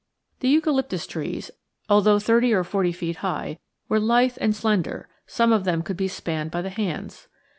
The 0.39 0.49
eucalyptus 0.49 1.05
trees, 1.05 1.51
although 1.87 2.17
thirty 2.17 2.51
or 2.53 2.63
forty 2.63 2.91
feet 2.91 3.17
high, 3.17 3.59
were 3.87 3.99
lithe 3.99 4.35
and 4.41 4.55
slender; 4.55 5.07
some 5.27 5.53
of 5.53 5.63
them 5.63 5.83
could 5.83 5.95
be 5.95 6.07
spanned 6.07 6.49
by 6.49 6.63
the 6.63 6.71
hands. 6.71 7.27